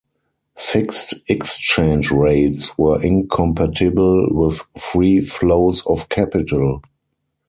[0.57, 6.81] Fixed exchange rates were incompatible with free flows of capital.